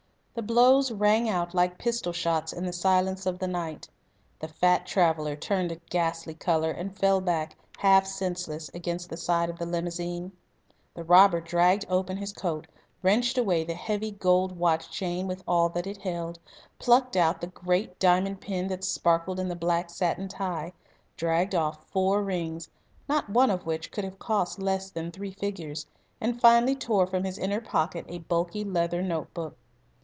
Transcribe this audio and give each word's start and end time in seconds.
The 0.33 0.41
blows 0.47 0.93
rang 0.93 1.27
out 1.27 1.53
like 1.53 1.77
pistol 1.77 2.13
shots 2.13 2.53
in 2.53 2.65
the 2.65 2.71
silence 2.71 3.25
of 3.25 3.37
the 3.37 3.49
night. 3.49 3.89
The 4.39 4.47
fat 4.47 4.85
traveller 4.87 5.35
turned 5.35 5.73
a 5.73 5.81
ghastly 5.89 6.33
colour 6.33 6.71
and 6.71 6.97
fell 6.97 7.19
back 7.19 7.57
half 7.77 8.07
senseless 8.07 8.69
against 8.73 9.09
the 9.09 9.17
side 9.17 9.49
of 9.49 9.59
the 9.59 9.65
limousine. 9.65 10.31
The 10.93 11.03
robber 11.03 11.41
dragged 11.41 11.85
open 11.89 12.15
his 12.15 12.31
coat, 12.31 12.65
wrenched 13.03 13.37
away 13.37 13.65
the 13.65 13.73
heavy 13.73 14.09
gold 14.11 14.57
watch 14.57 14.89
chain 14.89 15.27
with 15.27 15.43
all 15.45 15.67
that 15.67 15.85
it 15.85 15.97
held, 16.01 16.39
plucked 16.79 17.17
out 17.17 17.41
the 17.41 17.47
great 17.47 17.99
diamond 17.99 18.39
pin 18.39 18.67
that 18.69 18.85
sparkled 18.85 19.37
in 19.37 19.49
the 19.49 19.55
black 19.55 19.89
satin 19.89 20.29
tie, 20.29 20.71
dragged 21.17 21.53
off 21.55 21.85
four 21.89 22.23
rings 22.23 22.69
not 23.09 23.29
one 23.29 23.51
of 23.51 23.65
which 23.65 23.91
could 23.91 24.05
have 24.05 24.17
cost 24.17 24.59
less 24.59 24.89
than 24.91 25.11
three 25.11 25.33
figures 25.33 25.87
and 26.21 26.39
finally 26.39 26.73
tore 26.73 27.05
from 27.05 27.25
his 27.25 27.37
inner 27.37 27.59
pocket 27.61 28.05
a 28.07 28.19
bulky 28.19 28.63
leather 28.63 29.01
note 29.01 29.31
book. 29.33 29.57